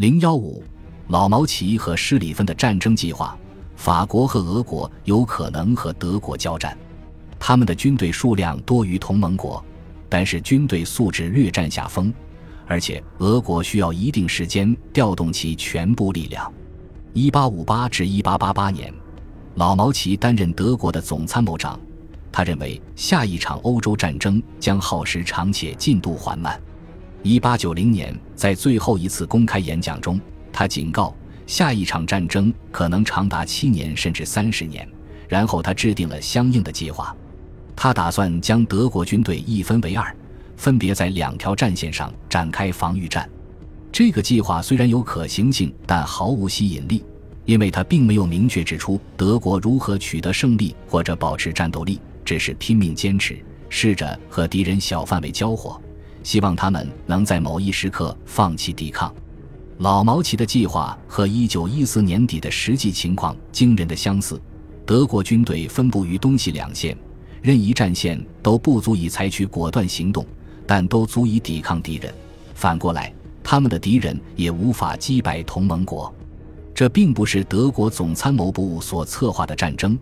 [0.00, 0.64] 零幺五，
[1.08, 3.36] 老毛奇和施里芬的战争计划。
[3.76, 6.74] 法国和俄国有可能和德国交战，
[7.38, 9.62] 他们的军队数量多于同盟国，
[10.08, 12.10] 但是军队素质略占下风，
[12.66, 16.50] 而且俄国需要一定时间调动其全部力量。
[17.12, 18.90] 一八五八至一八八八年，
[19.56, 21.78] 老毛奇担任德国的总参谋长，
[22.32, 26.58] 他认为下一场欧洲战争将耗时长且进度缓慢。
[27.22, 30.20] 一八九零年，在最后一次公开演讲中，
[30.52, 31.14] 他警告。
[31.46, 34.88] 下一场战争可能长达七年甚至三十年。
[35.28, 37.14] 然后他制定了相应的计划，
[37.76, 40.16] 他打算将德国军队一分为二，
[40.56, 43.28] 分别在两条战线上展开防御战。
[43.92, 47.04] 这个计划虽然有可行性，但毫无吸引力，
[47.44, 55.80] 因为他并没有明确指出德国如何取得胜利或者保持战斗力，只是拼命坚持，试着和敌人小范围交火，
[56.22, 59.14] 希望他们能在某一时刻放弃抵抗。
[59.78, 64.40] 老毛奇的计划和1914年底的实际情况惊人的相似。
[64.84, 66.96] 德国军队分布于东西两线，
[67.40, 70.26] 任意战线都不足以采取果断行动，
[70.66, 72.12] 但都足以抵抗敌人。
[72.54, 73.12] 反过来，
[73.42, 76.12] 他们的敌人也无法击败同盟国。
[76.74, 79.98] 这并不是德国总参谋部所策划的战争。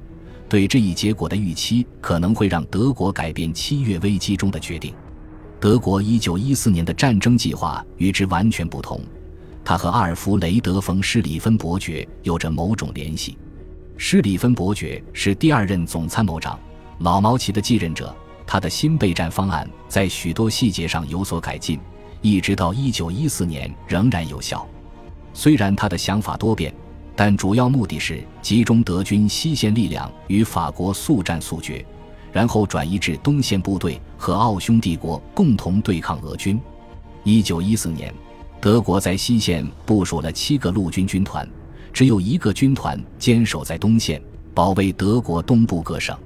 [0.49, 4.95] 对这一结果的预期，可能会让德国改变七月危机中的决定。
[5.61, 9.01] 德国1914年的战争计划与之完全不同。
[9.65, 13.37] 他和阿尔弗雷德·冯·施里芬伯爵有着某种联系。
[13.97, 16.59] 施里芬伯爵是第二任总参谋长，
[17.01, 18.15] 老毛奇的继任者。
[18.47, 21.79] 他的新备战方案在许多细节上有所改进，
[22.23, 24.67] 一直到1914年仍然有效。
[25.35, 26.73] 虽然他的想法多变，
[27.15, 31.85] 但主要目的是集中德军西线力量与法国速战速决，
[32.39, 36.57] 然后转移至东线部队和奥匈帝国共同对抗俄军。
[37.25, 38.15] 1914年。
[38.61, 41.49] 德国在西线部署了七个陆军军团，
[41.93, 44.23] 只有一个军团坚守在东线，
[44.55, 46.17] 保卫德国东部各省。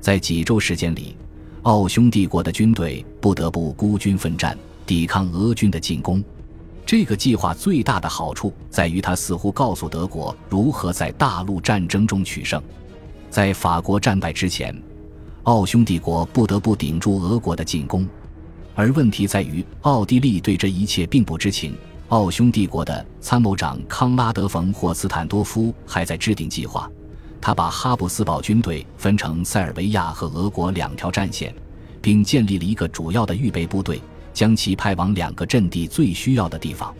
[0.00, 1.16] 在几周时间里，
[1.62, 6.20] 奥匈帝国的军队不得不孤军奋战，抵抗俄军的进攻。
[6.84, 12.60] 这个计划最大的好处在于，它似乎告诉德国如何在大陆战争中取胜。
[13.30, 14.76] 在法国战败之前，
[15.44, 18.08] 奥匈帝国不得不顶住俄国的进攻。
[18.74, 21.74] 而问题在于，奥地利对这一切并不知情。
[22.08, 26.90] 奥匈帝国的参谋长康拉德·冯·霍斯坦多夫还在制定计划。
[27.42, 31.54] 他把哈布斯堡军队分成塞尔维亚和俄国两条战线，
[32.00, 34.00] 并建立了一个主要的预备部队，
[34.32, 36.94] 将其派往两个阵地最需要的地方。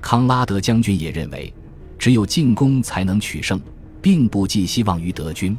[0.00, 1.52] 康拉德将军也认为，
[1.98, 3.60] 只有进攻才能取胜，
[4.00, 5.58] 并不寄希望于德军。